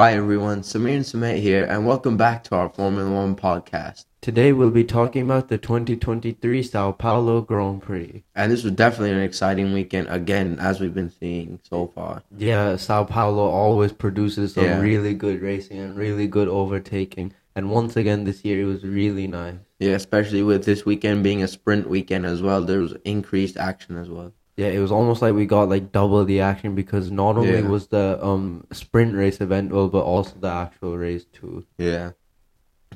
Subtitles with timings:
[0.00, 4.06] Hi everyone, Samir and Sumet here, and welcome back to our Formula One podcast.
[4.22, 8.24] Today we'll be talking about the 2023 Sao Paulo Grand Prix.
[8.34, 12.22] And this was definitely an exciting weekend again, as we've been seeing so far.
[12.34, 14.80] Yeah, Sao Paulo always produces some Yeah.
[14.80, 17.34] really good racing and really good overtaking.
[17.54, 19.58] And once again this year it was really nice.
[19.80, 23.98] Yeah, especially with this weekend being a sprint weekend as well, there was increased action
[23.98, 24.32] as well.
[24.56, 27.68] Yeah, it was almost like we got like double the action because not only Yeah.
[27.68, 31.64] was the um sprint race event well, but also the actual race too.
[31.78, 32.12] Yeah.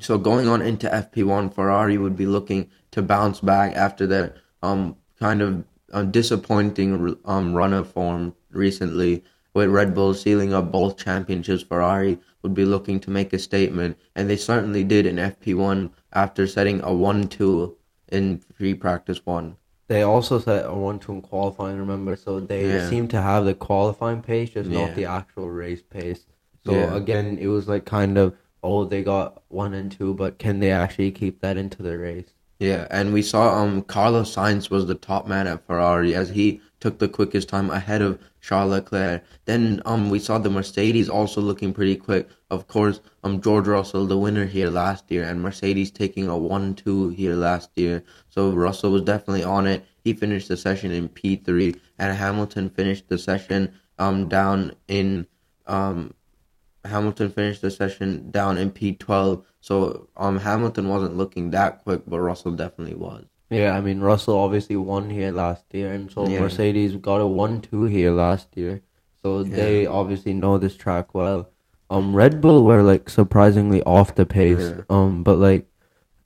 [0.00, 4.96] So going on into FP1, Ferrari would be looking to bounce back after their um
[5.18, 9.24] kind of uh, disappointing um run of form recently.
[9.54, 13.96] With Red Bull sealing up both championships, Ferrari would be looking to make a statement,
[14.16, 17.76] and they certainly did in FP1 after setting a one-two
[18.10, 19.54] in free practice one.
[19.88, 22.16] They also set a one two in qualifying, remember?
[22.16, 22.88] So they Yeah.
[22.88, 24.80] seem to have the qualifying pace, just Yeah.
[24.80, 26.26] not the actual race pace.
[26.64, 26.96] So Yeah.
[26.96, 30.70] again, it was like kind of oh they got one and two, but can they
[30.70, 32.32] actually keep that into the race?
[32.58, 36.60] Yeah, and we saw um Carlos Sainz was the top man at Ferrari as he
[36.80, 39.22] took the quickest time ahead of Charles Leclerc.
[39.44, 42.28] Then um we saw the Mercedes also looking pretty quick.
[42.54, 47.14] Of course, um George Russell the winner here last year and Mercedes taking a 1-2
[47.14, 48.04] here last year.
[48.28, 49.84] So Russell was definitely on it.
[50.04, 55.26] He finished the session in P3 and Hamilton finished the session um down in
[55.66, 56.14] um
[56.84, 59.42] Hamilton finished the session down in P12.
[59.60, 63.24] So um Hamilton wasn't looking that quick, but Russell definitely was.
[63.50, 66.40] Yeah, I mean Russell obviously won here last year, and so Yeah.
[66.40, 68.82] Mercedes got a one two here last year.
[69.22, 71.48] So they obviously know this track well.
[71.90, 74.58] Um, Red Bull were like surprisingly off the pace.
[74.60, 74.82] Yeah.
[74.90, 75.66] Um, but like,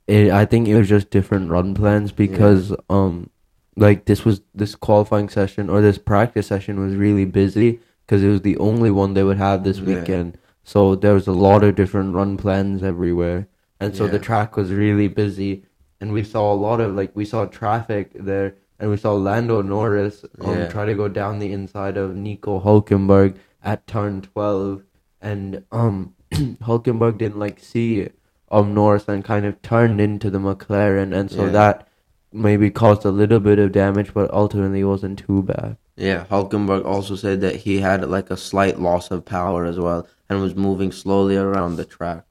[0.07, 3.31] it, I think it was just different run plans because um,
[3.77, 8.29] like this was this qualifying session or this practice session was really busy because it
[8.29, 9.97] was the only one they would have this Yeah.
[10.01, 10.39] weekend.
[10.65, 13.49] So there was a lot of different run plans everywhere,
[13.81, 15.65] and so the track was really busy.
[16.01, 19.63] And we saw a lot of like we saw traffic there, and we saw Lando
[19.63, 20.69] Norris um, Yeah.
[20.69, 24.85] try to go down the inside of Nico Hulkenberg at turn twelve,
[25.21, 28.09] and um Hulkenberg didn't like see
[28.51, 31.53] um Norris and kind of turned into the McLaren, and so Yeah.
[31.53, 31.89] that
[32.33, 35.77] maybe caused a little bit of damage, but ultimately wasn't too bad.
[35.97, 40.07] Yeah, Hulkenberg also said that he had like a slight loss of power as well
[40.29, 42.25] and was moving slowly around the track.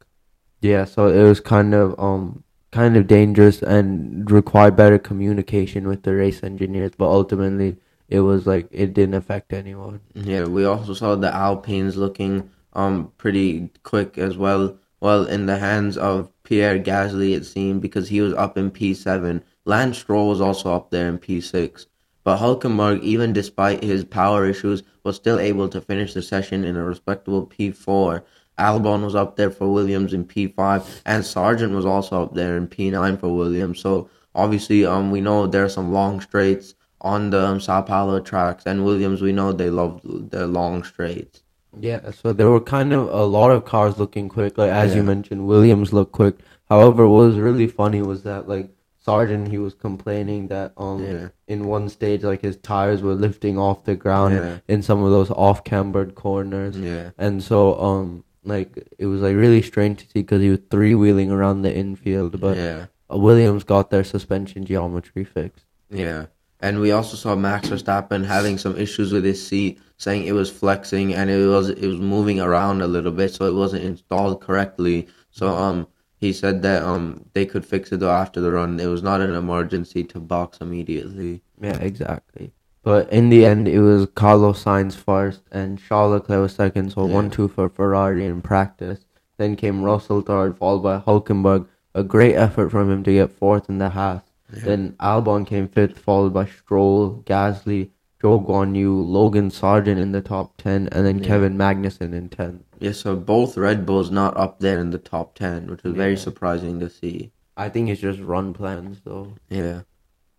[0.61, 6.03] Yeah, so it was kind of um kind of dangerous and required better communication with
[6.03, 7.77] the race engineers, but ultimately
[8.09, 9.99] it was like it didn't affect anyone.
[10.13, 14.77] Yeah, we also saw the Alpines looking um pretty quick as well.
[15.01, 19.43] Well, in the hands of Pierre Gasly, it seemed because he was up in P7.
[19.65, 21.85] Lance Stroll was also up there in P6.
[22.23, 26.75] But Hulkenberg, even despite his power issues, was still able to finish the session in
[26.75, 28.23] a respectable P4.
[28.57, 32.67] Albon was up there for Williams in P5, and Sargeant was also up there in
[32.67, 33.79] P9 for Williams.
[33.79, 38.19] So obviously, um, we know there are some long straights on the um, Sao Paulo
[38.19, 41.43] tracks, and Williams, we know they love the long straights.
[41.81, 45.03] Yeah, so there were kind of a lot of cars looking quick, like as you
[45.03, 46.35] mentioned, Williams looked quick.
[46.69, 48.69] However, what was really funny was that like
[49.05, 51.27] Sargeant, he was complaining that um Yeah.
[51.47, 54.57] in one stage like his tires were lifting off the ground Yeah.
[54.67, 56.77] in some of those off cambered corners.
[56.77, 60.59] Yeah, And so, um, like it was like really strange to see because he was
[60.69, 65.65] three wheeling around the infield, but yeah, Williams got their suspension geometry fixed.
[65.89, 66.25] yeah.
[66.59, 70.49] And we also saw Max Verstappen having some issues with his seat, saying it was
[70.49, 74.41] flexing and it was it was moving around a little bit, so it wasn't installed
[74.41, 75.07] correctly.
[75.29, 75.87] So um,
[76.19, 78.79] he said that um they could fix it though after the run.
[78.79, 81.41] It was not an emergency to box immediately.
[81.61, 82.51] Yeah, exactly.
[82.81, 87.05] But in the end, it was Carlos Sainz first and Charles Leclerc was second, so
[87.05, 87.13] Yeah.
[87.13, 89.05] one two for Ferrari in practice.
[89.37, 91.67] Then came Russell third, followed by Hulkenberg.
[91.93, 94.23] A great effort from him to get fourth in the half.
[94.49, 97.89] Then Albon came fifth, followed by Stroll, Gasly,
[98.23, 101.25] Zhou Guanyu, Logan Sargeant in the top ten, and then Yeah.
[101.25, 102.63] Kevin Magnussen in tenth.
[102.79, 106.17] Yeah, so both Red Bulls not up there in the top ten, which was very
[106.17, 107.31] surprising to see.
[107.55, 109.33] I think it's just run plans though.
[109.49, 109.81] Yeah.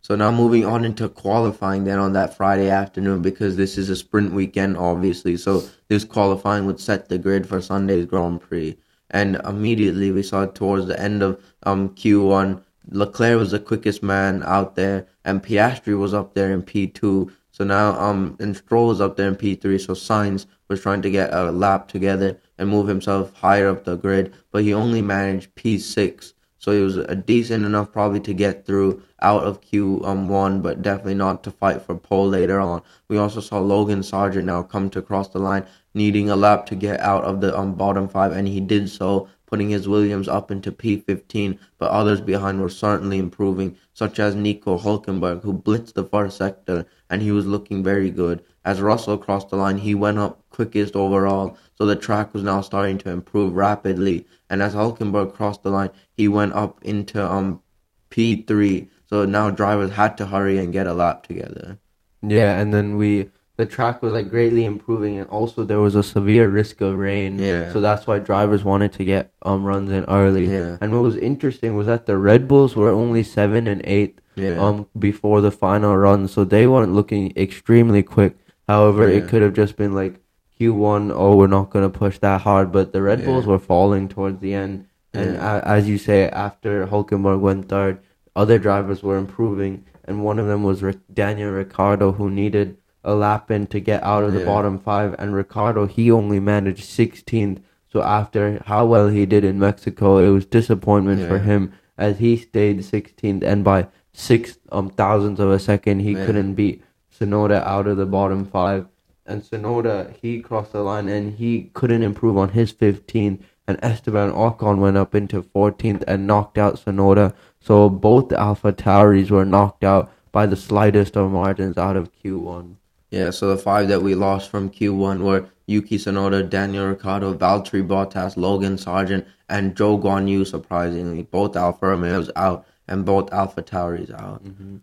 [0.00, 3.96] So now moving on into qualifying then on that Friday afternoon because this is a
[3.96, 5.36] sprint weekend obviously.
[5.36, 8.78] So this qualifying would set the grid for Sunday's Grand Prix.
[9.10, 14.42] And immediately we saw towards the end of um Q1 Leclerc was the quickest man
[14.44, 17.30] out there and Piastri was up there in P2.
[17.50, 21.10] So now um and Stroll was up there in P3 so Sainz was trying to
[21.10, 25.54] get a lap together and move himself higher up the grid, but he only managed
[25.54, 26.32] P6.
[26.60, 30.60] So he was a decent enough probably to get through out of Q um one,
[30.60, 32.82] but definitely not to fight for pole later on.
[33.08, 36.74] We also saw Logan Sargeant now come to cross the line, needing a lap to
[36.74, 40.50] get out of the um bottom five, and he did so, putting his Williams up
[40.50, 41.58] into P15.
[41.78, 46.86] But others behind were certainly improving, such as Nico Hulkenberg, who blitzed the far sector,
[47.10, 48.44] and he was looking very good.
[48.64, 52.60] As Russell crossed the line, he went up quickest overall, so the track was now
[52.60, 54.26] starting to improve rapidly.
[54.50, 57.62] And as Hulkenberg crossed the line, he went up into um
[58.10, 58.88] P3.
[59.06, 61.78] So now drivers had to hurry and get a lap together.
[62.22, 66.02] Yeah, and then we the track was like greatly improving, and also there was a
[66.02, 67.38] severe risk of rain.
[67.40, 67.72] Yeah.
[67.72, 70.46] So that's why drivers wanted to get um runs in early.
[70.46, 70.78] Yeah.
[70.80, 74.56] And what was interesting was that the Red Bulls were only seven and eight Yeah.
[74.64, 78.36] um before the final run, so they weren't looking extremely quick.
[78.68, 79.18] However, Yeah.
[79.18, 80.14] it could have just been like
[80.56, 83.26] Q one, oh, we're not gonna push that hard, but the Red Yeah.
[83.26, 85.56] Bulls were falling towards the end, and Yeah.
[85.58, 87.98] a as you say, after Hulkenberg went third,
[88.36, 92.76] other drivers were improving, and one of them was Daniel Ricciardo, who needed
[93.08, 94.46] a lap in to get out of the Yeah.
[94.52, 97.60] bottom five, and Ricciardo he only managed 16th.
[97.92, 102.36] So after how well he did in Mexico, it was disappointment for him as he
[102.36, 106.26] stayed 16th, and by six um thousandths of a second he Yeah.
[106.26, 106.82] couldn't beat
[107.14, 108.86] Tsunoda out of the bottom five.
[109.26, 113.40] And Tsunoda he crossed the line and he couldn't improve on his 15th.
[113.66, 117.32] And Esteban Ocon went up into 14th and knocked out Tsunoda.
[117.60, 122.76] So both Alpha Tauris were knocked out by the slightest of margins out of Q1.
[123.10, 127.86] Yeah, so the five that we lost from Q1 were Yuki Tsunoda, Daniel Ricciardo, Valtteri
[127.86, 131.22] Bottas, Logan Sargeant, and Zhou Guanyu, surprisingly.
[131.22, 134.44] Both Alfa Romeos out and both Alpha Tauris out.
[134.44, 134.76] Mm-hmm.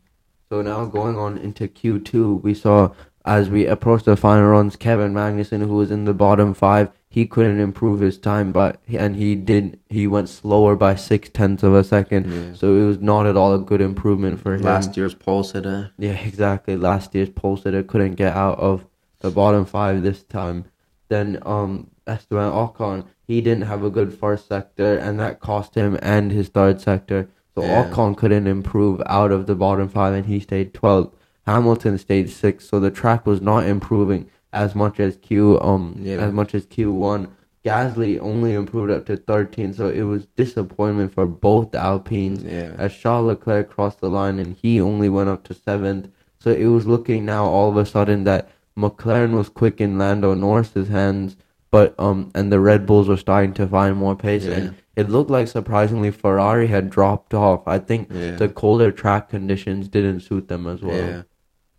[0.49, 2.91] So now going on into Q2, we saw
[3.25, 7.25] as we approached the final runs, Kevin Magnussen, who was in the bottom five, he
[7.25, 9.79] couldn't improve his time, but and he did.
[9.89, 12.53] He went slower by six tenths of a second, Yeah.
[12.53, 14.61] so it was not at all a good improvement for him.
[14.61, 15.91] Last year's pole sitter.
[15.97, 16.75] Yeah, exactly.
[16.75, 18.85] Last year's pole sitter couldn't get out of
[19.21, 20.65] the bottom five this time.
[21.09, 25.97] Then um Esteban Ocon, he didn't have a good first sector, and that cost him
[26.01, 27.29] and his third sector.
[27.55, 27.89] So Yeah.
[27.89, 31.13] Ocon couldn't improve out of the bottom five, and he stayed 12th.
[31.45, 36.17] Hamilton stayed sixth, so the track was not improving as much as Q um Yeah.
[36.17, 37.27] as much as Q one.
[37.63, 42.71] Gasly only improved up to 13, so it was disappointment for both Alpines Yeah.
[42.77, 46.09] as Charles Leclerc crossed the line and he only went up to seventh.
[46.39, 50.35] So it was looking now all of a sudden that McLaren was quick in Lando
[50.35, 51.35] Norris's hands,
[51.71, 54.53] but um and the Red Bulls were starting to find more pace Yeah.
[54.55, 57.67] and it looked like surprisingly Ferrari had dropped off.
[57.67, 58.35] I think Yeah.
[58.35, 61.23] the colder track conditions didn't suit them as well.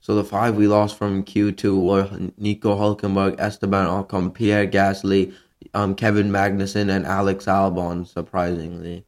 [0.07, 5.35] So the five we lost from Q2 were Nico Hulkenberg, Esteban Ocon, Pierre Gasly,
[5.75, 9.05] um, Kevin Magnussen, and Alex Albon, surprisingly.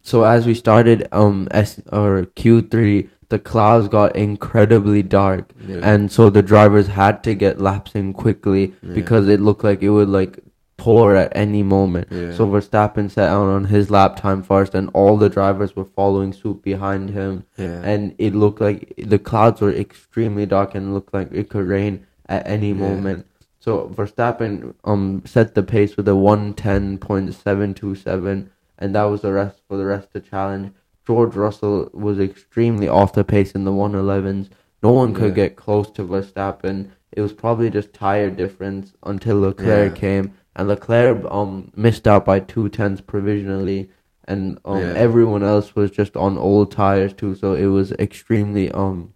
[0.03, 5.79] So as we started um S or Q three, the clouds got incredibly dark, Yeah.
[5.91, 8.93] and so the drivers had to get laps in quickly Yeah.
[8.93, 10.41] because it looked like it would like
[10.83, 12.09] pour at any moment.
[12.11, 12.33] Yeah.
[12.37, 16.33] So Verstappen set out on his lap time first, and all the drivers were following
[16.33, 17.81] suit behind him, Yeah.
[17.93, 18.81] and it looked like
[19.15, 21.95] the clouds were extremely dark and looked like it could rain
[22.27, 22.87] at any Yeah.
[22.89, 23.27] moment.
[23.61, 28.95] So Verstappen um set the pace with a one ten point seven two seven, and
[28.97, 30.73] that was the rest for the rest of the challenge.
[31.07, 34.51] George Russell was extremely off the pace in the one elevens.
[34.83, 36.79] No one could get close to Verstappen.
[37.13, 42.41] It was probably just tire difference until Leclerc came, and Leclerc um missed out by
[42.41, 43.91] two tenths provisionally,
[44.27, 44.93] and um Yeah.
[44.95, 47.35] everyone else was just on old tires too.
[47.35, 49.15] So it was extremely um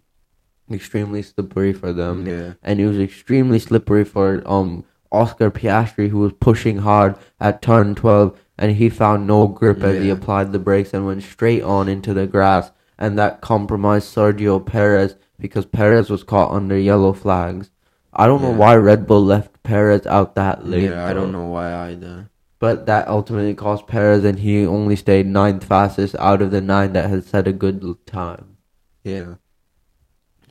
[0.69, 2.53] extremely slippery for them yeah.
[2.61, 7.95] and it was extremely slippery for um Oscar Piastri who was pushing hard at turn
[7.95, 11.87] 12 and he found no grip as he applied the brakes and went straight on
[11.87, 17.69] into the grass and that compromised Sergio Perez because Perez was caught under yellow flags.
[18.17, 20.89] I don't know why Red Bull left Perez out that late.
[20.89, 22.31] Yeah, I don't know why either.
[22.59, 26.93] But that ultimately cost Perez and he only stayed ninth fastest out of the nine
[26.93, 28.57] that had set a good time.
[29.03, 29.35] Yeah.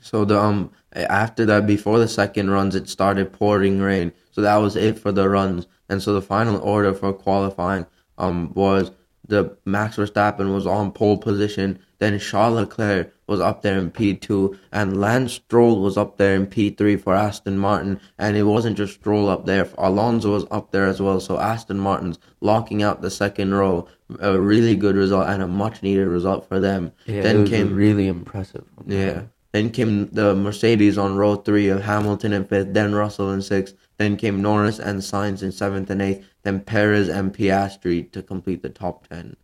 [0.00, 4.12] So the um after that, before the second runs, it started pouring rain.
[4.30, 5.66] So that was it for the runs.
[5.88, 8.92] And so the final order for qualifying um was
[9.28, 11.78] the Max Verstappen was on pole position.
[11.98, 16.46] Then Charles Leclerc was up there in P2, and Lance Stroll was up there in
[16.46, 18.00] P3 for Aston Martin.
[18.18, 21.20] And it wasn't just Stroll up there; Alonso was up there as well.
[21.20, 23.88] So Aston Martin's locking out the second row,
[24.20, 26.92] a really good result and a much needed result for them.
[27.06, 28.64] Yeah, then it was came really impressive.
[28.86, 29.22] yeah.
[29.56, 33.74] Then came the Mercedes on row three of Hamilton in fifth, then Russell in sixth.
[33.96, 36.26] Then came Norris and Sainz in seventh and eighth.
[36.42, 39.34] Then Perez and Piastri to complete the top ten.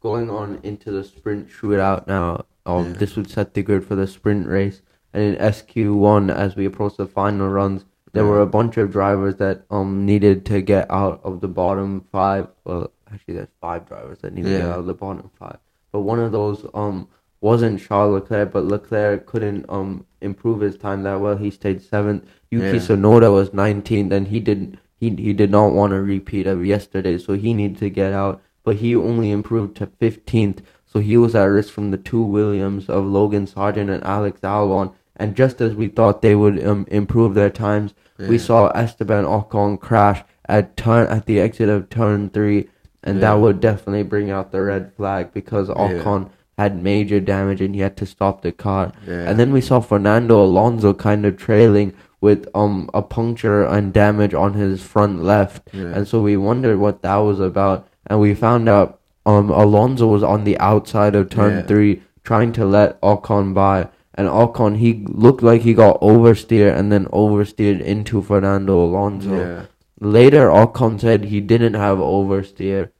[0.00, 2.44] Going on into the sprint shootout now.
[2.64, 2.92] Um, Yeah.
[2.92, 4.80] this would set the grid for the sprint race.
[5.12, 8.30] And in SQ1, as we approach the final runs, there Yeah.
[8.30, 12.46] were a bunch of drivers that um needed to get out of the bottom five.
[12.64, 15.58] Well, actually, there's five drivers that need to get out of the bottom five.
[15.90, 17.08] But one of those um
[17.42, 21.36] wasn't Charles Leclerc, but Leclerc couldn't um improve his time that well.
[21.36, 22.24] He stayed seventh.
[22.50, 22.72] Yuki Yeah.
[22.74, 27.18] Tsunoda was 19th, and he didn't he he did not want a repeat of yesterday,
[27.18, 28.40] so he needed to get out.
[28.64, 32.88] But he only improved to 15th, so he was at risk from the two Williams
[32.88, 34.92] of Logan Sargeant and Alex Albon.
[35.16, 39.80] And just as we thought they would um, improve their times, we saw Esteban Ocon
[39.80, 42.68] crash at turn at the exit of turn three,
[43.02, 43.32] and Yeah.
[43.34, 47.80] that would definitely bring out the red flag because Ocon had major damage and he
[47.80, 48.92] had to stop the car.
[49.06, 49.28] Yeah.
[49.28, 54.34] And then we saw Fernando Alonso kind of trailing with um a puncture and damage
[54.34, 55.68] on his front left.
[55.72, 55.86] Yeah.
[55.96, 57.88] And so we wondered what that was about.
[58.06, 61.62] And we found out um Alonso was on the outside of turn Yeah.
[61.62, 63.88] three trying to let Ocon by.
[64.14, 69.66] And Ocon he looked like he got oversteer and then oversteered into Fernando Alonso.
[70.00, 72.90] Later Ocon said he didn't have oversteer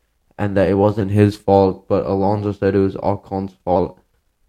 [0.43, 3.91] and that it wasn't his fault, but Alonso said it was Ocon's fault.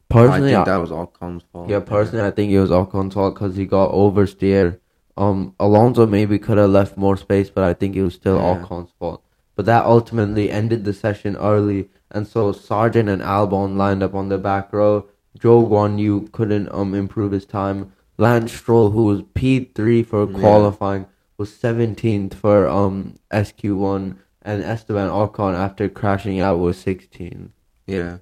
[0.09, 1.69] Personally, I think that was Ocon's fault.
[1.69, 4.79] yeah, personally, I think it was Ocon's fault because he got oversteer.
[5.17, 8.51] Um, Alonso maybe could have left more space, but I think it was still Yeah.
[8.63, 9.21] Ocon's fault.
[9.55, 14.29] But that ultimately ended the session early, and so Sargeant and Albon lined up on
[14.29, 15.05] the back row.
[15.39, 17.91] Zhou Guanyu couldn't um improve his time.
[18.17, 20.39] Lance Stroll, who was P three for Yeah.
[20.39, 21.05] qualifying,
[21.37, 24.05] was seventeenth for um SQ one,
[24.43, 27.51] and Esteban Ocon after crashing out was 16.
[27.87, 28.17] Yeah.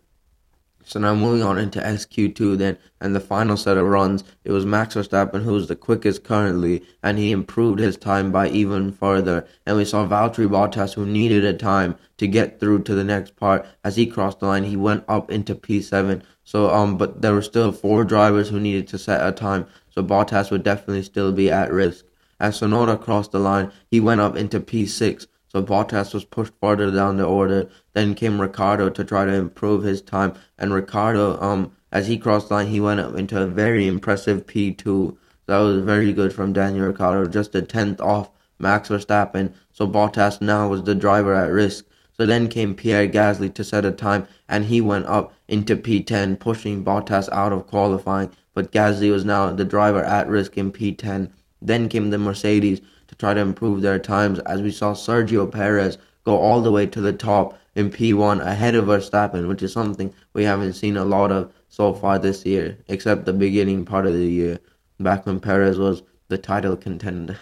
[0.83, 4.65] So now moving on into SQ2 then, and the final set of runs, it was
[4.65, 9.47] Max Verstappen who was the quickest currently, and he improved his time by even further.
[9.65, 13.35] And we saw Valtteri Bottas who needed a time to get through to the next
[13.35, 13.65] part.
[13.83, 16.23] As he crossed the line, he went up into P7.
[16.43, 19.67] So um, but there were still four drivers who needed to set a time.
[19.91, 22.05] So Bottas would definitely still be at risk.
[22.39, 25.27] As Tsunoda crossed the line, he went up into P6.
[25.51, 27.69] So Bottas was pushed further down the order.
[27.91, 30.33] Then came Ricciardo to try to improve his time.
[30.57, 35.17] And Ricciardo, um, as he crossed line, he went up into a very impressive P2.
[35.47, 39.51] That was very good from Daniel Ricciardo, just a tenth off Max Verstappen.
[39.73, 41.83] So Bottas now was the driver at risk.
[42.13, 46.39] So then came Pierre Gasly to set a time, and he went up into P10,
[46.39, 48.31] pushing Bottas out of qualifying.
[48.53, 51.29] But Gasly was now the driver at risk in P10.
[51.61, 52.79] Then came the Mercedes
[53.11, 56.87] to try to improve their times, as we saw Sergio Perez go all the way
[56.87, 61.05] to the top in P1 ahead of Verstappen, which is something we haven't seen a
[61.05, 64.59] lot of so far this year, except the beginning part of the year,
[64.99, 67.37] back when Perez was the title contender.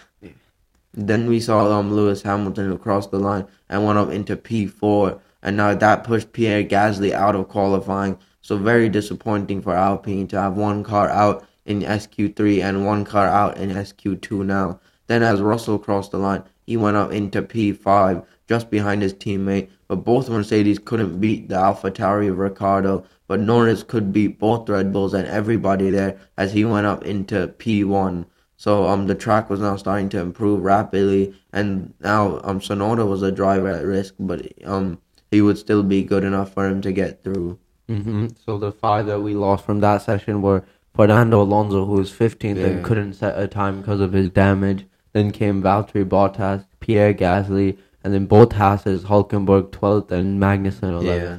[0.92, 5.20] Then we saw um, Lewis Hamilton who crossed the line and went up into P4,
[5.42, 8.18] and now that pushed Pierre Gasly out of qualifying.
[8.40, 13.28] So very disappointing for Alpine to have one car out in SQ3 and one car
[13.28, 14.80] out in SQ2 now.
[15.10, 19.68] Then as Russell crossed the line, he went up into P5 just behind his teammate,
[19.88, 24.92] but both Mercedes couldn't beat the AlphaTauri of Ricciardo, but Norris could beat both Red
[24.92, 28.24] Bulls and everybody there as he went up into P1.
[28.56, 33.22] So um the track was now starting to improve rapidly, and now um Tsunoda was
[33.22, 34.98] a driver at risk, but um
[35.32, 37.58] he would still be good enough for him to get through.
[37.88, 40.62] hmm So the five that we lost from that session were
[40.94, 42.66] Fernando Alonso, who was 15th Yeah.
[42.66, 44.86] and couldn't set a time because of his damage.
[45.12, 51.04] Then came Valtteri Bottas, Pierre Gasly, and then Bottas Hasses, Hulkenberg 12th and Magnussen 11th.
[51.04, 51.38] Yeah.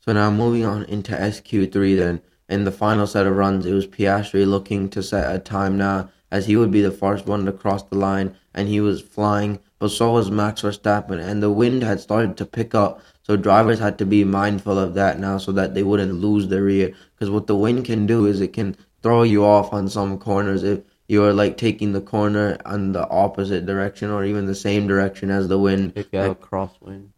[0.00, 2.20] So now moving on into SQ3 then.
[2.48, 6.10] In the final set of runs, it was Piastri looking to set a time now,
[6.32, 9.60] as he would be the first one to cross the line, and he was flying,
[9.78, 13.78] but so was Max Verstappen, and the wind had started to pick up, so drivers
[13.78, 16.92] had to be mindful of that now so that they wouldn't lose the rear.
[17.14, 20.64] Because what the wind can do is it can throw you off on some corners
[20.64, 20.80] if
[21.10, 25.48] you're like taking the corner on the opposite direction or even the same direction as
[25.48, 25.92] the wind.
[25.96, 27.08] If you have Like, a crosswind.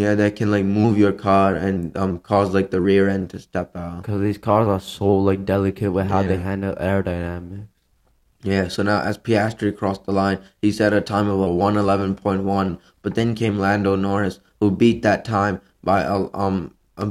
[0.00, 3.38] yeah, that can like move your car and um cause like the rear end to
[3.38, 4.02] step out.
[4.02, 7.66] Because these cars are so like delicate with how they handle aerodynamics.
[8.42, 12.78] Yeah, so now as Piastri crossed the line, he set a time of a 111.1,
[13.02, 17.10] but then came Lando Norris, who beat that time by a, um a,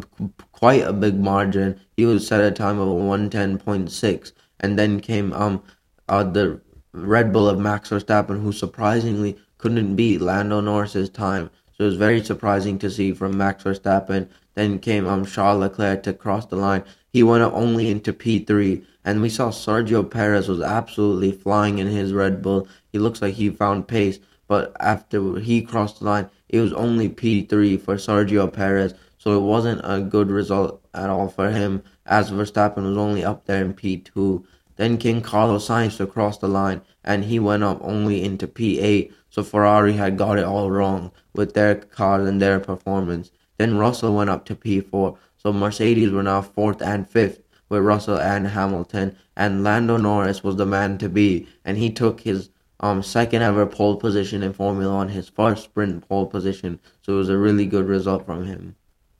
[0.52, 1.80] quite a big margin.
[1.98, 5.62] He was set a time of a 110.6, and then came um
[6.10, 6.60] uh, the
[6.92, 11.50] Red Bull of Max Verstappen, who surprisingly couldn't beat Lando Norris's time.
[11.78, 14.28] So it was very surprising to see from Max Verstappen.
[14.56, 16.84] Then came um Charles Leclerc to cross the line.
[17.14, 18.84] he went only into P3.
[19.06, 22.68] And we saw Sergio Perez was absolutely flying in his Red Bull.
[22.92, 24.20] He looks like he found pace.
[24.48, 28.94] But after he crossed the line, it was only P3 for Sergio Perez.
[29.20, 33.46] So it wasn't a good result at all for him, as Verstappen was only up
[33.46, 34.44] there in P2.
[34.80, 39.12] Then King Carlos Sainz across the line, and he went up only into P8.
[39.30, 43.30] So Ferrari had got it all wrong with their cars and their performance.
[43.58, 45.18] Then Russell went up to P4.
[45.36, 50.56] So Mercedes were now fourth and fifth with Russell and Hamilton, and Lando Norris was
[50.56, 54.96] the man to be, and he took his um second ever pole position in Formula
[54.96, 56.80] One, his first sprint pole position.
[57.02, 58.78] So it was a really good result from him.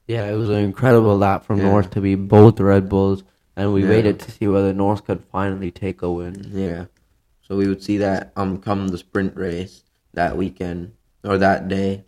[0.08, 1.66] Yeah, it was an incredible lap from Yeah.
[1.66, 3.24] Norris to be both Red Bulls,
[3.60, 3.90] and we Yeah.
[3.90, 6.50] waited to see whether Norris could finally take a win.
[6.54, 6.86] Yeah.
[7.46, 10.92] So we would see that um come the sprint race that weekend
[11.24, 12.06] or that day.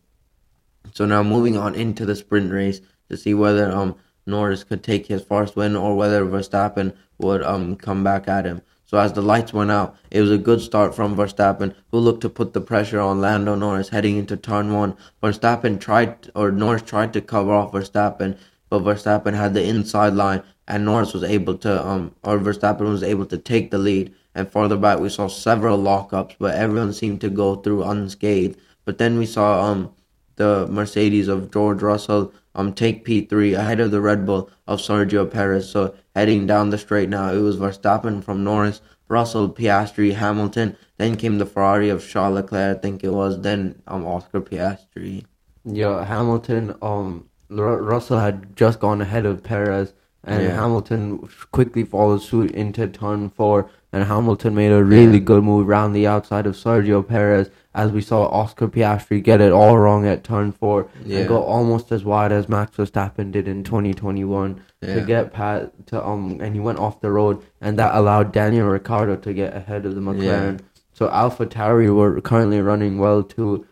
[0.94, 2.80] So now moving on into the sprint race
[3.10, 7.76] to see whether um Norris could take his first win or whether Verstappen would um
[7.76, 8.62] come back at him.
[8.86, 12.22] So as the lights went out, it was a good start from Verstappen, who looked
[12.22, 14.96] to put the pressure on Lando Norris heading into turn one.
[15.24, 18.36] Verstappen tried, or Norris tried to cover off Verstappen,
[18.70, 23.04] but Verstappen had the inside line, and Norris was able to, um, or Verstappen was
[23.04, 24.14] able to take the lead.
[24.34, 28.58] And further back, we saw several lockups, but everyone seemed to go through unscathed.
[28.86, 29.92] But then we saw, um,
[30.38, 35.30] the Mercedes of George Russell um take P3 ahead of the Red Bull of Sergio
[35.30, 35.70] Perez.
[35.70, 40.76] So heading down the straight now, it was Verstappen from Norris, Russell, Piastri, Hamilton.
[40.98, 43.42] Then came the Ferrari of Charles Leclerc, I think it was.
[43.42, 45.26] Then um Oscar Piastri.
[45.64, 46.76] Yeah, Hamilton.
[46.82, 50.56] Um, Ru- Russell had just gone ahead of Perez, and Yeah.
[50.62, 53.68] Hamilton quickly followed suit into turn four.
[53.94, 55.26] And Hamilton made a really Yeah.
[55.26, 59.52] good move around the outside of Sergio Perez, as we saw Oscar Piastri get it
[59.52, 61.20] all wrong at turn four Yeah.
[61.20, 64.96] and go almost as wide as Max Verstappen did in 2021 Yeah.
[64.96, 68.70] to get past to um, and he went off the road, and that allowed Daniel
[68.70, 70.60] Ricciardo to get ahead of the McLaren.
[70.94, 73.66] So Alpha Tauri were currently running well too.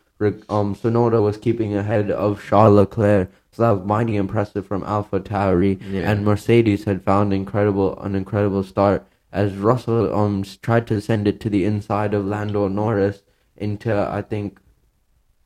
[0.49, 3.29] Um, Tsunoda was keeping ahead of Charles Leclerc,
[3.59, 5.79] so that was mighty impressive from Alpha Tauri.
[5.91, 6.09] Yeah.
[6.09, 11.39] And Mercedes had found incredible an incredible start as Russell um tried to send it
[11.41, 13.21] to the inside of Lando Norris
[13.57, 14.59] into I think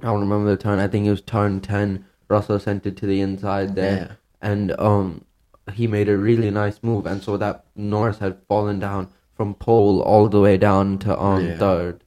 [0.02, 0.78] I don't remember the turn.
[0.80, 2.06] I think it was turn ten.
[2.30, 4.12] Russell sent it to the inside there, Yeah.
[4.42, 5.26] and um
[5.74, 10.02] he made a really nice move, and so that Norris had fallen down from pole
[10.02, 11.58] all the way down to um Yeah.
[11.58, 12.04] third.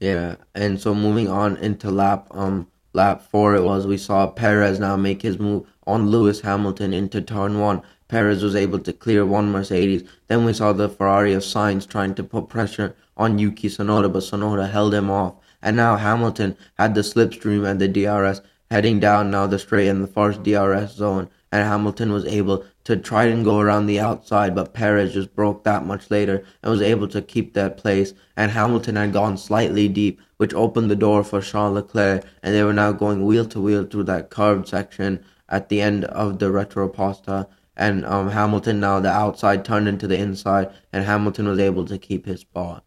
[0.00, 2.66] Yeah, and so moving on into lap um
[2.96, 7.20] lap four, it was we saw Perez now make his move on Lewis Hamilton into
[7.20, 7.82] turn one.
[8.08, 10.02] Perez was able to clear one Mercedes.
[10.28, 14.22] Then we saw the Ferrari of Sainz trying to put pressure on Yuki Tsunoda, but
[14.22, 15.34] Tsunoda held him off.
[15.60, 20.02] And now Hamilton had the slipstream and the DRS heading down now the straight in
[20.02, 24.54] the first DRS zone, and Hamilton was able to try and go around the outside,
[24.54, 28.14] but Perez just broke that much later and was able to keep that place.
[28.36, 32.62] And Hamilton had gone slightly deep, which opened the door for Charles Leclerc, and they
[32.62, 36.46] were now going wheel to wheel through that curved section at the end of the
[36.46, 37.46] Retropasta.
[37.76, 41.98] And um, Hamilton now the outside turned into the inside, and Hamilton was able to
[41.98, 42.84] keep his spot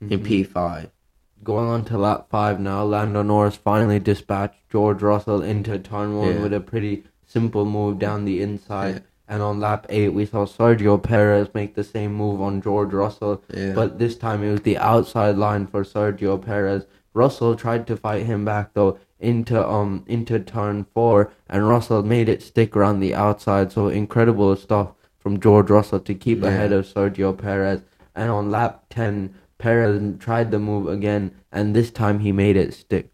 [0.00, 0.90] in P5.
[1.42, 6.36] Going on to lap five now, Lando Norris finally dispatched George Russell into turn one
[6.36, 6.42] Yeah.
[6.42, 8.94] with a pretty simple move down the inside.
[8.94, 9.00] Yeah.
[9.30, 13.44] And on lap eight, we saw Sergio Perez make the same move on George Russell,
[13.56, 13.74] Yeah.
[13.74, 16.84] but this time it was the outside line for Sergio Perez.
[17.14, 22.28] Russell tried to fight him back though into um into turn four, and Russell made
[22.28, 23.70] it stick around the outside.
[23.70, 24.88] So incredible stuff
[25.20, 26.48] from George Russell to keep Yeah.
[26.48, 27.82] ahead of Sergio Perez.
[28.16, 32.74] And on lap ten, Perez tried the move again, and this time he made it
[32.74, 33.12] stick.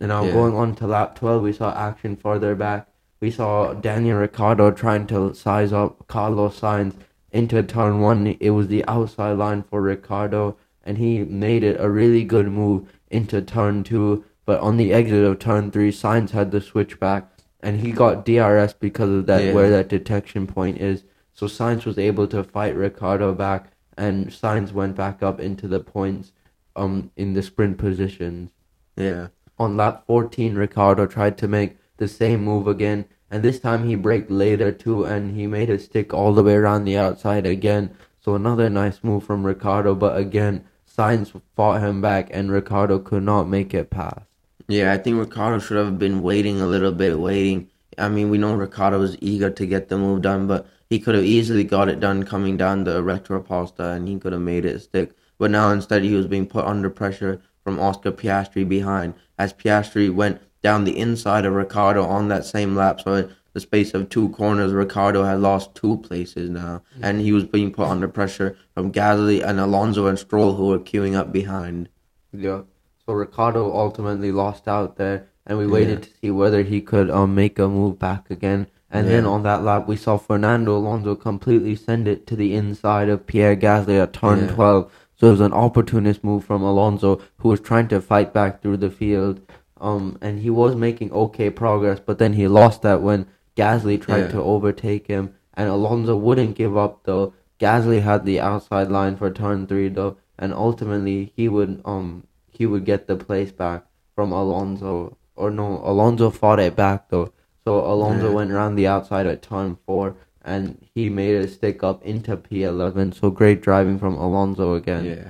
[0.00, 0.32] And now Yeah.
[0.32, 2.88] going on to lap 12, we saw action further back.
[3.22, 6.94] We saw Daniel Ricciardo trying to size up Carlos Sainz
[7.30, 8.26] into turn one.
[8.26, 12.92] It was the outside line for Ricciardo, and he made it a really good move
[13.12, 14.24] into turn two.
[14.44, 17.30] But on the exit of turn three, Sainz had the switchback,
[17.60, 19.54] and he got DRS because of that Yeah.
[19.54, 21.04] where that detection point is.
[21.32, 25.78] So Sainz was able to fight Ricciardo back, and Sainz went back up into the
[25.78, 26.32] points
[26.74, 28.50] um in the sprint positions.
[28.96, 29.28] Yeah.
[29.60, 33.94] On lap 14, Ricciardo tried to make the same move again, and this time he
[33.94, 37.94] braked later too, and he made it stick all the way around the outside again.
[38.18, 43.22] So another nice move from Ricciardo, but again, Sainz fought him back, and Ricciardo could
[43.22, 44.26] not make it past.
[44.66, 47.70] Yeah, I think Ricciardo should have been waiting a little bit, waiting.
[47.96, 51.14] I mean, we know Ricciardo was eager to get the move done, but he could
[51.14, 54.80] have easily got it done coming down the Retropasta and he could have made it
[54.80, 55.12] stick.
[55.38, 60.12] But now instead he was being put under pressure from Oscar Piastri behind as Piastri
[60.12, 63.00] went down the inside of Ricciardo on that same lap.
[63.00, 67.44] So the space of two corners, Ricciardo had lost two places now, and he was
[67.44, 71.88] being put under pressure from Gasly and Alonso and Stroll, who were queuing up behind.
[72.32, 72.62] Yeah.
[73.04, 77.34] So Ricciardo ultimately lost out there, and we waited to see whether he could um
[77.34, 78.68] make a move back again.
[78.94, 83.08] And then on that lap, we saw Fernando Alonso completely send it to the inside
[83.08, 84.54] of Pierre Gasly at turn Yeah.
[84.54, 84.92] 12.
[85.16, 88.76] So it was an opportunist move from Alonso, who was trying to fight back through
[88.78, 89.40] the field.
[89.82, 94.26] Um, and he was making okay progress, but then he lost that when Gasly tried
[94.26, 94.28] Yeah.
[94.36, 97.32] to overtake him, and Alonso wouldn't give up though.
[97.58, 102.64] Gasly had the outside line for turn three though, and ultimately he would um he
[102.64, 105.16] would get the place back from Alonso.
[105.34, 107.30] Or no, Alonso fought it back though.
[107.64, 108.34] So Alonso Yeah.
[108.36, 110.14] went around the outside at turn four,
[110.44, 113.12] and he made a stick up into P11.
[113.14, 115.04] So great driving from Alonso again.
[115.06, 115.28] Yeah.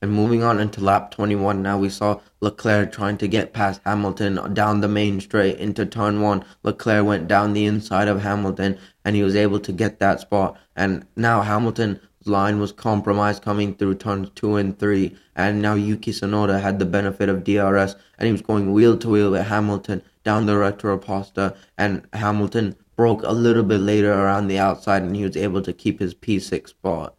[0.00, 4.54] And moving on into lap 21 now, we saw Leclerc trying to get past Hamilton
[4.54, 6.44] down the main straight into turn one.
[6.62, 10.56] Leclerc went down the inside of Hamilton and he was able to get that spot.
[10.76, 15.16] And now Hamilton's line was compromised coming through turns two and three.
[15.34, 19.08] And now Yuki Tsunoda had the benefit of DRS and he was going wheel to
[19.08, 21.56] wheel with Hamilton down the Retroposta.
[21.76, 25.72] And Hamilton broke a little bit later around the outside and he was able to
[25.72, 27.17] keep his P6 spot.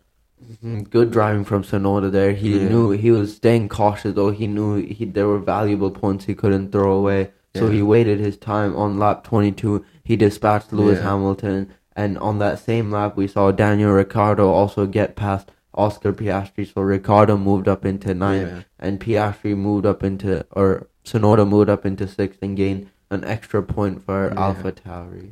[0.64, 2.32] Mm, Good driving from Tsunoda there.
[2.34, 2.70] He Yeah.
[2.70, 4.32] knew he was staying cautious though.
[4.32, 7.32] He knew he there were valuable points he couldn't throw away.
[7.56, 7.74] So Yeah.
[7.74, 9.84] he waited his time on lap 22.
[10.04, 11.10] He dispatched Lewis Yeah.
[11.12, 16.66] Hamilton, and on that same lap we saw Daniel Ricciardo also get past Oscar Piastri.
[16.72, 21.86] So Ricciardo moved up into ninth, and Piastri moved up into or Tsunoda moved up
[21.86, 24.40] into sixth and gained an extra point for Yeah.
[24.46, 25.32] Alpha Tauri.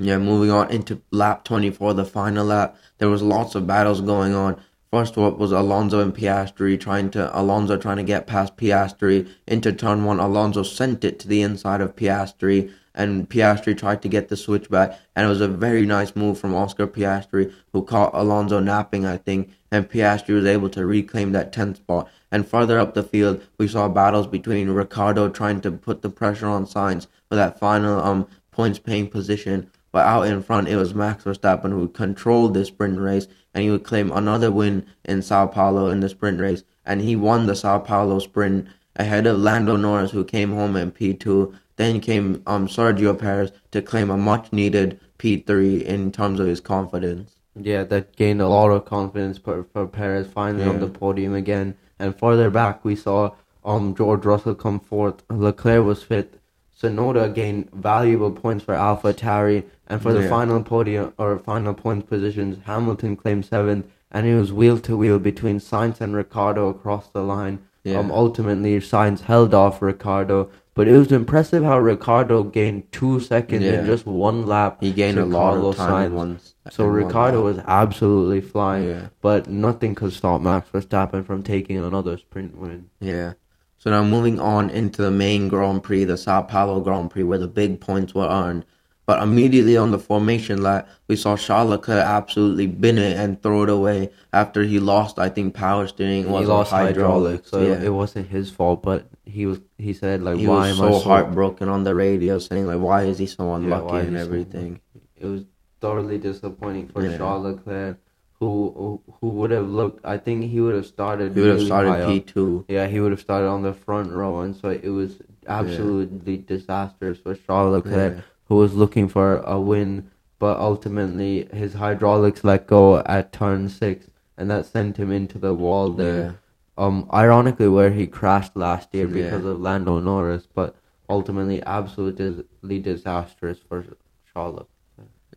[0.00, 4.32] Yeah, moving on into lap 24, the final lap, there was lots of battles going
[4.32, 4.60] on.
[4.92, 9.72] First what was Alonso and Piastri trying to Alonso trying to get past Piastri into
[9.72, 10.20] turn one.
[10.20, 14.98] Alonso sent it to the inside of Piastri and Piastri tried to get the switchback
[15.16, 19.16] and it was a very nice move from Oscar Piastri who caught Alonso napping I
[19.16, 22.08] think and Piastri was able to reclaim that 10th spot.
[22.30, 26.46] And further up the field, we saw battles between Ricciardo trying to put the pressure
[26.46, 29.70] on Sainz for that final um points paying position.
[29.90, 33.70] But out in front, it was Max Verstappen who controlled the sprint race, and he
[33.70, 37.56] would claim another win in Sao Paulo in the sprint race, and he won the
[37.56, 41.54] Sao Paulo sprint ahead of Lando Norris, who came home in P2.
[41.76, 46.60] Then came um Sergio Perez to claim a much needed P3 in terms of his
[46.60, 47.36] confidence.
[47.54, 51.76] Yeah, that gained a lot of confidence for, for Perez finally on the podium again.
[51.98, 55.22] And further back, we saw um George Russell come fourth.
[55.30, 56.37] Leclerc was fifth.
[56.80, 60.28] Tsunoda gained valuable points for Alpha Tauri, and for the Yeah.
[60.28, 65.18] final podium or final point positions, Hamilton claimed seventh, and it was wheel to wheel
[65.18, 67.58] between Sainz and Ricciardo across the line.
[67.84, 67.98] Yeah.
[67.98, 73.64] Um, ultimately, Sainz held off Ricciardo, but it was impressive how Ricciardo gained two seconds
[73.64, 73.80] Yeah.
[73.80, 74.76] in just one lap.
[74.80, 76.54] He gained a lot Carlos of time once.
[76.70, 79.00] So Ricciardo was absolutely flying, Yeah.
[79.22, 82.86] but nothing could stop Max Verstappen from taking another sprint win.
[83.00, 83.32] Yeah.
[83.78, 87.38] So now moving on into the main Grand Prix, the Sao Paulo Grand Prix, where
[87.38, 88.64] the big points were earned.
[89.06, 93.62] But immediately on the formation lap, we saw Charles Leclerc absolutely bin it and throw
[93.62, 96.24] it away after he lost, I think, power steering.
[96.24, 97.80] he was lost hydraulics, so yeah.
[97.82, 98.82] it wasn't his fault.
[98.82, 101.84] But he was he said like, he "Why was am I so so heartbroken on
[101.84, 104.80] the radio, saying like, "Why is he so Yeah, unlucky is and he so everything?"
[105.16, 105.44] It was
[105.80, 107.16] thoroughly disappointing for Yeah.
[107.16, 107.96] Charles Leclerc,
[108.40, 110.04] who who would have looked.
[110.04, 111.34] I think he would have started.
[111.34, 112.06] He would have really started.
[112.06, 112.64] P two.
[112.68, 117.18] Yeah, he would have started on the front row, and so it was absolutely disastrous
[117.18, 118.20] for Charles Leclerc, Yeah.
[118.48, 124.06] who was looking for a win, but ultimately his hydraulics let go at turn six,
[124.36, 126.38] and that sent him into the wall there.
[126.76, 129.14] Um, ironically, where he crashed last year Yeah.
[129.24, 130.76] because of Lando Norris, but
[131.10, 133.84] ultimately absolutely disastrous for
[134.32, 134.66] Charles.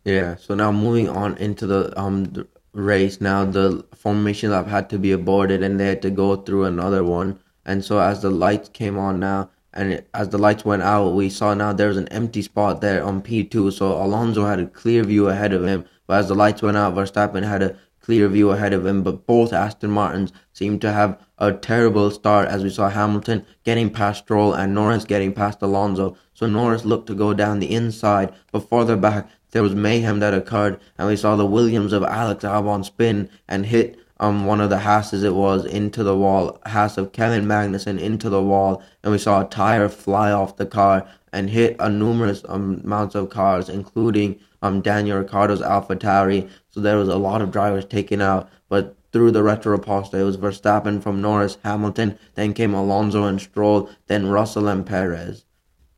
[0.04, 0.36] Yeah.
[0.36, 3.20] So now moving on into the um the race.
[3.20, 7.04] Now the formation lap had to be aborted, and they had to go through another
[7.04, 7.38] one.
[7.64, 11.14] And so as the lights came on now, and it, as the lights went out,
[11.14, 13.70] we saw now there was an empty spot there on P two.
[13.70, 16.94] So Alonso had a clear view ahead of him, but as the lights went out,
[16.94, 19.02] Verstappen had a clear view ahead of him.
[19.02, 23.88] But both Aston Martins seemed to have a terrible start, as we saw Hamilton getting
[23.90, 26.16] past Stroll and Norris getting past Alonso.
[26.34, 30.34] So Norris looked to go down the inside, but further back there was mayhem that
[30.34, 34.70] occurred, and we saw the Williams of Alex Albon spin and hit um one of
[34.70, 39.12] the Hasses it was into the wall, Haas of Kevin Magnussen into the wall, and
[39.12, 43.30] we saw a tire fly off the car and hit a numerous um, amounts of
[43.30, 46.48] cars, including um Daniel Ricciardo's Alpha Tauri.
[46.70, 50.22] So there was a lot of drivers taken out, but through the retro post, it
[50.22, 55.44] was Verstappen from Norris, Hamilton, then came Alonso and Stroll, then Russell and Perez.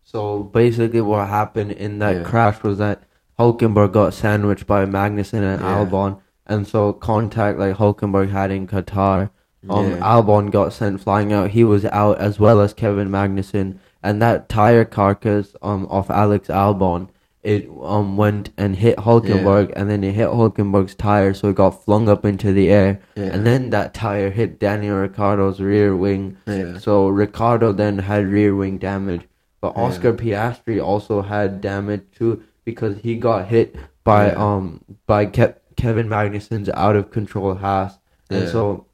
[0.03, 2.23] So basically, what happened in that Yeah.
[2.25, 3.03] crash was that
[3.39, 5.85] Hulkenberg got sandwiched by Magnussen and Yeah.
[5.85, 9.31] Albon, and so contact like Hulkenberg had in Qatar,
[9.69, 9.97] um, Yeah.
[9.99, 11.51] Albon got sent flying out.
[11.51, 16.49] He was out as well as Kevin Magnussen, and that tire carcass um of Alex
[16.49, 17.09] Albon.
[17.43, 21.85] It um went and hit Hulkenberg, and then it hit Hulkenberg's tire, so it got
[21.85, 23.25] flung up into the air, Yeah.
[23.35, 26.79] and then that tire hit Daniel Ricciardo's rear wing, Yeah.
[26.79, 29.29] so Ricciardo then had rear wing damage,
[29.61, 29.83] but Yeah.
[29.83, 34.45] Oscar Piastri also had damage too because he got hit by Yeah.
[34.55, 37.99] um by Ke- Kevin Magnussen's out of control Haas,
[38.31, 38.51] and Yeah.
[38.51, 38.87] so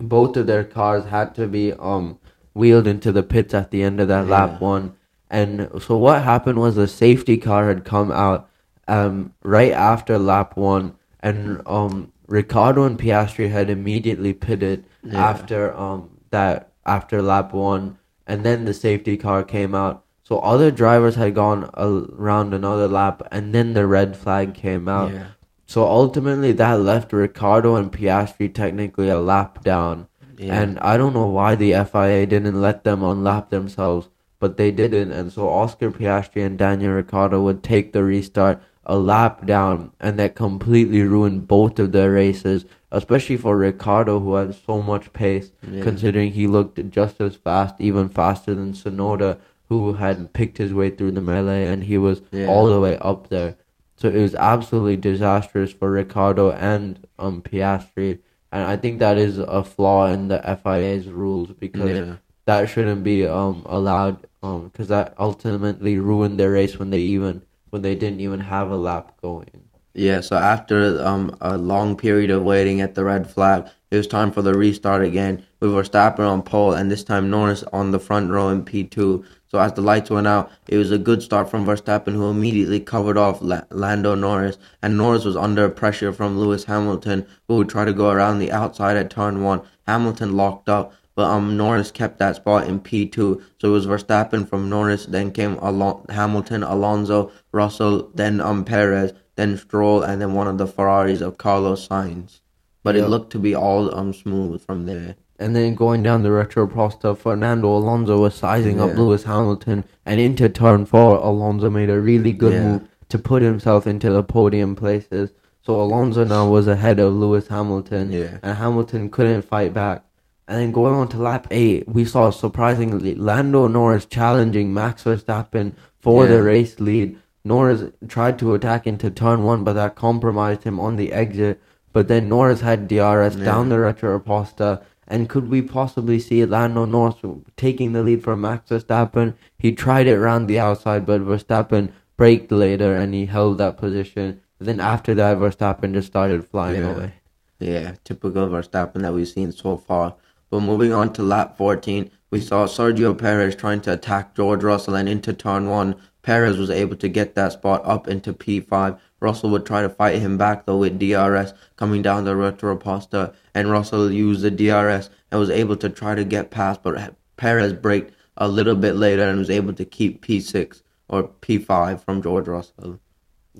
[0.00, 2.18] both of their cars had to be um
[2.54, 4.92] wheeled into the pits at the end of that lap one.
[5.30, 8.48] And so what happened was the safety car had come out
[8.88, 15.18] um right after lap one, and um Ricciardo and Piastri had immediately pitted Yeah.
[15.30, 20.04] after um that after lap one, and then the safety car came out.
[20.28, 25.10] So other drivers had gone around another lap, and then the red flag came out.
[25.10, 25.28] Yeah.
[25.64, 30.06] So ultimately, that left Ricciardo and Piastri technically a lap down.
[30.36, 30.60] Yeah.
[30.60, 35.12] And I don't know why the FIA didn't let them unlap themselves, but they didn't.
[35.12, 40.18] And so Oscar Piastri and Daniel Ricciardo would take the restart a lap down, and
[40.18, 45.52] that completely ruined both of their races, especially for Ricciardo, who had so much pace,
[45.70, 45.82] Yeah.
[45.82, 50.90] considering he looked just as fast, even faster than Tsunoda, who had picked his way
[50.90, 52.46] through the melee, and he was Yeah.
[52.46, 53.56] all the way up there.
[53.96, 58.18] So it was absolutely disastrous for Ricciardo and um Piastri,
[58.52, 62.14] and I think that is a flaw in the FIA's rules because Yeah.
[62.46, 67.42] that shouldn't be um allowed um because that ultimately ruined their race when they even
[67.70, 69.50] when they didn't even have a lap going.
[69.94, 74.06] Yeah, so after um, a long period of waiting at the red flag, it was
[74.06, 77.98] time for the restart again with Verstappen on pole and this time Norris on the
[77.98, 79.24] front row in P2.
[79.50, 82.80] So as the lights went out, it was a good start from Verstappen who immediately
[82.80, 87.68] covered off La- Lando Norris and Norris was under pressure from Lewis Hamilton who would
[87.68, 89.62] try to go around the outside at turn 1.
[89.86, 93.42] Hamilton locked up but um Norris kept that spot in P2.
[93.58, 99.12] So it was Verstappen from Norris, then came Alon- Hamilton, Alonso, Russell, then um Perez,
[99.34, 102.40] then Stroll, and then one of the Ferraris of Carlos Sainz.
[102.84, 105.16] But it looked to be all um smooth from there.
[105.38, 108.96] And then going down the retro Prosta, Fernando Alonso was sizing up Yeah.
[108.96, 112.64] Lewis Hamilton, and into turn four, Alonso made a really good Yeah.
[112.72, 115.30] move to put himself into the podium places.
[115.62, 118.38] So Alonso now was ahead of Lewis Hamilton, Yeah.
[118.42, 120.02] and Hamilton couldn't fight back.
[120.48, 125.72] And then going on to lap eight, we saw surprisingly Lando Norris challenging Max Verstappen
[126.00, 126.36] for Yeah.
[126.36, 127.16] the race lead.
[127.44, 131.60] Norris tried to attack into turn one, but that compromised him on the exit.
[131.92, 133.44] But then Norris had DRS Yeah.
[133.44, 134.80] down the retro Aposta.
[135.08, 137.16] And could we possibly see Lando Norris
[137.56, 139.34] taking the lead from Max Verstappen?
[139.58, 144.40] He tried it around the outside, but Verstappen braked later and he held that position.
[144.58, 146.94] Then after that, Verstappen just started flying Yeah.
[146.94, 147.12] away.
[147.58, 150.14] Yeah, typical Verstappen that we've seen so far.
[150.50, 154.94] But moving on to lap 14, we saw Sergio Perez trying to attack George Russell
[154.94, 155.94] and into turn 1.
[156.22, 158.98] Perez was able to get that spot up into P5.
[159.20, 163.70] Russell would try to fight him back though with DRS coming down the Retroposta and
[163.70, 168.14] Russell used the DRS and was able to try to get past but Perez braked
[168.36, 173.00] a little bit later and was able to keep P6 or P5 from George Russell.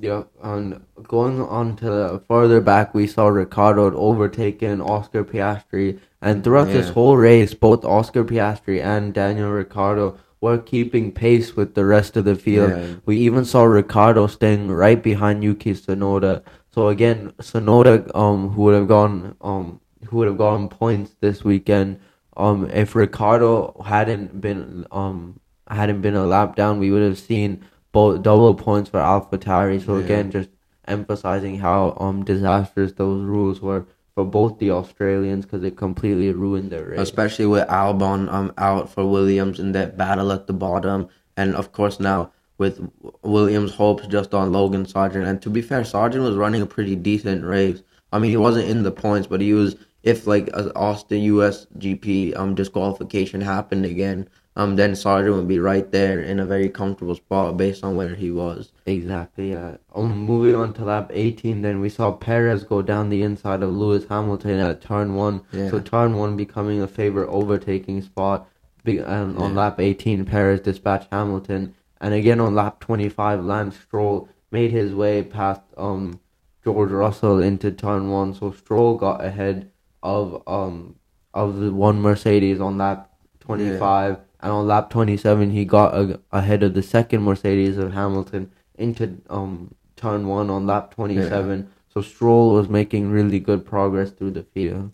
[0.00, 5.98] Yeah, and going on to the further back, we saw Ricciardo had overtaken Oscar Piastri,
[6.22, 11.74] and throughout this whole race, both Oscar Piastri and Daniel Ricciardo were keeping pace with
[11.74, 12.70] the rest of the field.
[12.70, 12.86] Yeah.
[13.06, 16.42] We even saw Ricciardo staying right behind Yuki Tsunoda.
[16.70, 21.42] So again, Tsunoda, um, who would have gone, um, who would have gotten points this
[21.44, 21.98] weekend,
[22.36, 27.64] um, if Ricciardo hadn't been, um, hadn't been a lap down, we would have seen
[27.90, 29.84] both double points for AlphaTauri.
[29.84, 30.04] So Yeah.
[30.04, 30.50] again, just
[30.86, 33.84] emphasizing how um disastrous those rules were
[34.18, 36.98] for both the Australians because it completely ruined their race.
[36.98, 41.70] especially with Albon um out for Williams in that battle at the bottom, and of
[41.70, 42.80] course now with
[43.22, 45.24] Williams' hopes just on Logan Sargeant.
[45.28, 47.80] And to be fair, Sargeant was running a pretty decent race.
[48.12, 49.76] I mean, he wasn't in the points, but he was.
[50.02, 55.60] If like a Austin US GP um disqualification happened again, um then Sargeant would be
[55.60, 58.72] right there in a very comfortable spot based on where he was.
[58.86, 59.52] Exactly.
[59.52, 59.76] Yeah.
[59.94, 63.70] Um, moving on to lap 18, then we saw Perez go down the inside of
[63.72, 65.40] Lewis Hamilton at turn one.
[65.52, 65.70] Yeah.
[65.70, 68.48] So turn one becoming a favorite overtaking spot.
[68.84, 69.60] Be- And on Yeah.
[69.62, 75.22] lap 18, Perez dispatched Hamilton, and again on lap 25, Lance Stroll made his way
[75.22, 76.18] past um
[76.64, 78.34] George Russell into turn one.
[78.34, 79.70] So Stroll got ahead
[80.02, 80.96] of um
[81.32, 86.62] of the one Mercedes on lap 25, and on lap 27 he got a, ahead
[86.62, 91.68] of the second Mercedes of Hamilton into um turn one on lap 27.
[91.92, 94.92] So Stroll was making really good progress through the field.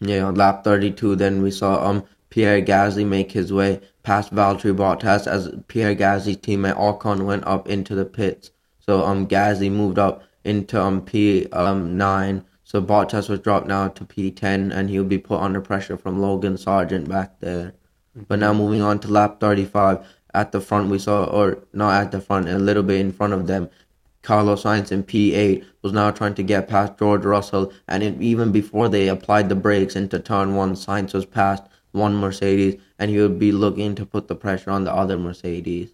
[0.00, 4.74] Yeah, on lap 32, then we saw um Pierre Gasly make his way past Valtteri
[4.74, 8.50] Bottas as Pierre Gasly's teammate Ocon went up into the pits.
[8.80, 12.44] So um Gasly moved up into um P um nine.
[12.64, 16.54] So Bottas was dropped now to P10, and he'll be put under pressure from Logan
[16.54, 17.74] Sargeant back there.
[18.28, 22.12] But now moving on to lap 35, at the front we saw, or not at
[22.12, 23.68] the front, a little bit in front of them,
[24.22, 28.52] Carlos Sainz in P8 was now trying to get past George Russell, and it, even
[28.52, 33.18] before they applied the brakes into turn one, Sainz was past one Mercedes, and he
[33.18, 35.90] would be looking to put the pressure on the other Mercedes.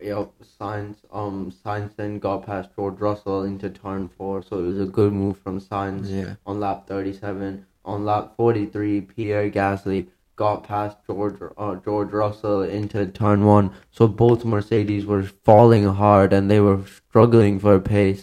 [0.00, 4.80] Yep, Sainz, um, Sainz then got past George Russell into turn four, so it was
[4.80, 6.34] a good move from Sainz Yeah.
[6.44, 7.64] on lap 37.
[7.84, 10.08] On lap 43, Pierre Gasly
[10.42, 16.32] got past George uh, George Russell into turn one, so both Mercedes were falling hard
[16.32, 18.22] and they were struggling for pace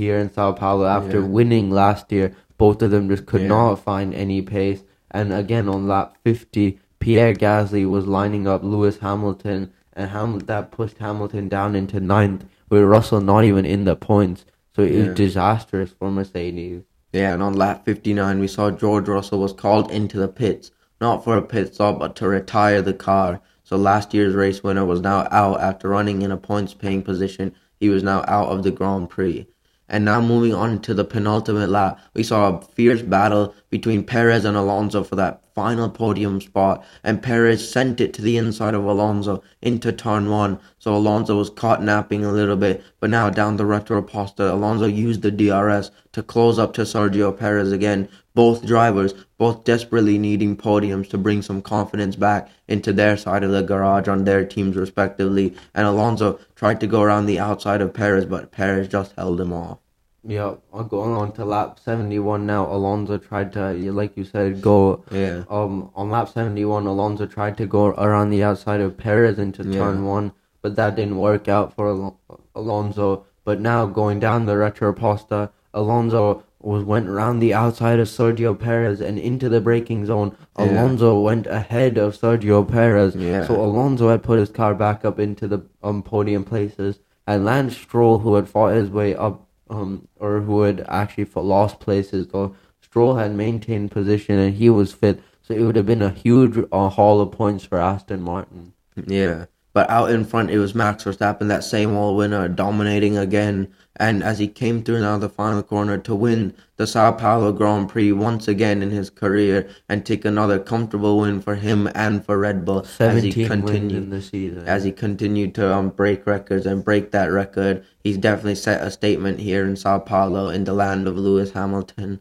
[0.00, 1.26] here in Sao Paulo after Yeah.
[1.38, 2.28] winning last year.
[2.64, 3.54] Both of them just could Yeah.
[3.56, 8.98] not find any pace, and again on lap 50, Pierre Gasly was lining up Lewis
[8.98, 9.60] Hamilton
[9.94, 14.44] and Ham- that pushed Hamilton down into ninth, with Russell not even in the points.
[14.74, 15.04] So it Yeah.
[15.06, 16.82] was disastrous for Mercedes.
[17.12, 21.24] Yeah, and on lap 59, we saw George Russell was called into the pits, not
[21.24, 23.40] for a pit stop, but to retire the car.
[23.64, 27.54] So last year's race winner was now out after running in a points paying position.
[27.78, 29.46] He was now out of the Grand Prix.
[29.90, 34.44] And now moving on to the penultimate lap, we saw a fierce battle between Perez
[34.44, 36.84] and Alonso for that final podium spot.
[37.02, 40.60] And Perez sent it to the inside of Alonso into turn one.
[40.78, 42.84] So Alonso was caught napping a little bit.
[43.00, 47.34] But now down the Reta Oposta, Alonso used the DRS to close up to Sergio
[47.36, 48.10] Perez again.
[48.38, 53.50] Both drivers, both desperately needing podiums to bring some confidence back into their side of
[53.50, 55.56] the garage on their teams respectively.
[55.74, 59.52] And Alonso tried to go around the outside of Perez, but Perez just held him
[59.52, 59.78] off.
[60.22, 60.54] Yeah,
[60.88, 62.72] going on to lap 71 now.
[62.72, 65.42] Alonso tried to, like you said, go Yeah.
[65.50, 66.86] um on lap 71.
[66.86, 69.80] Alonso tried to go around the outside of Perez into Yeah.
[69.80, 70.30] turn one,
[70.62, 72.20] but that didn't work out for Al-
[72.54, 73.24] Alonso.
[73.44, 78.08] But now going down the retro Reta Oposta, Alonso was went around the outside of
[78.08, 80.36] Sergio Perez and into the braking zone.
[80.58, 80.64] Yeah.
[80.64, 83.14] Alonso went ahead of Sergio Perez.
[83.14, 83.46] Yeah.
[83.46, 87.76] So Alonso had put his car back up into the um, podium places, and Lance
[87.76, 92.56] Stroll, who had fought his way up, um, or who had actually lost places, though
[92.80, 95.20] Stroll had maintained position and he was fit.
[95.42, 98.72] So it would have been a huge uh, haul of points for Aston Martin.
[99.06, 99.46] Yeah.
[99.78, 103.68] But out in front, it was Max Verstappen, that same old winner, dominating again.
[103.94, 107.88] And as he came through now the final corner to win the Sao Paulo Grand
[107.88, 112.36] Prix once again in his career and take another comfortable win for him and for
[112.36, 114.66] Red Bull as he 17 wins continued in the season.
[114.66, 117.84] as he continued to um, break records and break that record.
[118.02, 122.18] He's definitely set a statement here in Sao Paulo in the land of Lewis Hamilton.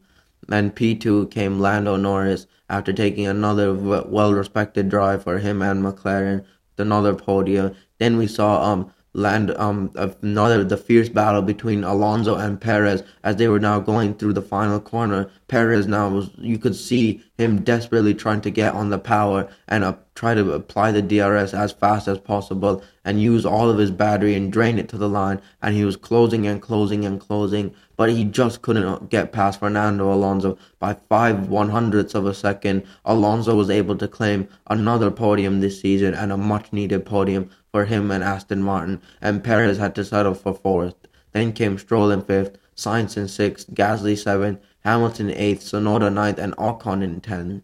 [0.47, 6.45] And P2 came Lando Norris after taking another well respected drive for him and McLaren,
[6.79, 7.75] another podium.
[7.99, 13.35] Then we saw um land um another the fierce battle between Alonso and Perez as
[13.37, 15.29] they were now going through the final corner.
[15.47, 19.83] Perez now was you could see him desperately trying to get on the power and
[19.83, 23.91] uh, try to apply the DRS as fast as possible and use all of his
[23.91, 27.73] battery and drain it to the line and he was closing and closing and closing
[27.95, 32.83] but he just couldn't get past Fernando Alonso by five one hundredths of a second.
[33.03, 37.85] Alonso was able to claim another podium this season and a much needed podium for
[37.85, 40.95] him and Aston Martin, and Perez had to settle for fourth.
[41.31, 46.55] Then came Stroll in fifth, Sainz in sixth, Gasly seventh, Hamilton eighth, Tsunoda ninth, and
[46.57, 47.63] Ocon in tenth.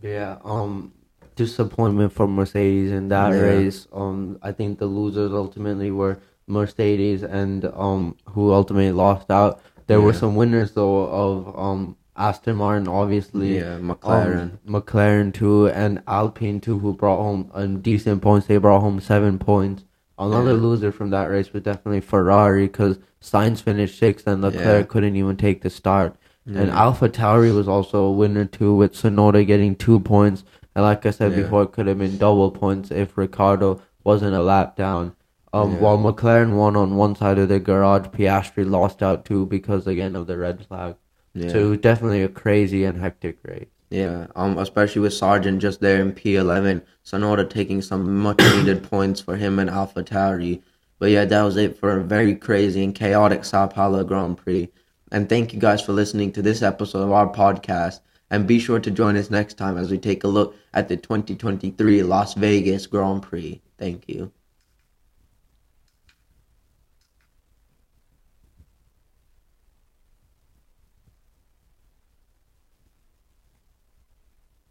[0.00, 0.92] Yeah, um,
[1.36, 3.40] disappointment for Mercedes in that Yeah.
[3.40, 3.86] race.
[3.92, 9.60] Um, I think the losers ultimately were Mercedes and um, who ultimately lost out.
[9.86, 13.56] There were some winners though of um Aston Martin, obviously.
[13.58, 14.52] Yeah, McLaren.
[14.52, 18.46] Um, McLaren too, and Alpine too, who brought home um, decent points.
[18.46, 19.84] They brought home seven points.
[20.18, 20.60] Another Yeah.
[20.60, 24.92] loser from that race was definitely Ferrari because Sainz finished sixth and Leclerc Yeah.
[24.92, 26.14] couldn't even take the start.
[26.46, 26.78] And Yeah.
[26.78, 30.44] Alpha Tauri was also a winner too, with Tsunoda getting two points.
[30.74, 31.42] And like I said Yeah.
[31.42, 35.12] before, it could have been double points if Ricciardo wasn't a lap down.
[35.52, 35.78] Um, Yeah.
[35.78, 40.16] While McLaren won on one side of the garage, Piastri lost out too because again
[40.16, 40.96] of the red flag.
[41.32, 41.48] Yeah.
[41.48, 43.66] So it was definitely a crazy and hectic race.
[43.90, 49.20] Yeah, um, especially with Sargeant just there in P11, Tsunoda taking some much needed points
[49.20, 50.60] for him and Alpha Tauri.
[50.98, 54.68] But yeah, that was it for a very crazy and chaotic Sao Paulo Grand Prix.
[55.12, 58.00] And thank you guys for listening to this episode of our podcast.
[58.30, 60.96] And be sure to join us next time as we take a look at the
[60.96, 63.60] 2023 Las Vegas Grand Prix.
[63.78, 64.32] Thank you.